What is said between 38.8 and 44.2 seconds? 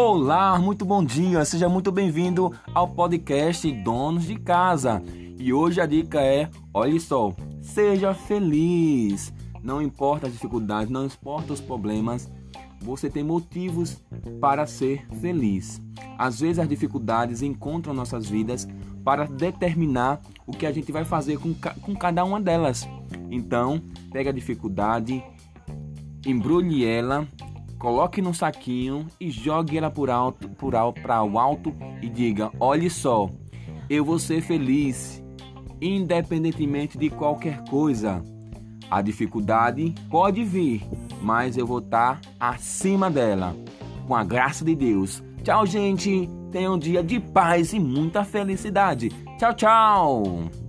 A dificuldade pode vir, mas eu vou estar acima dela, com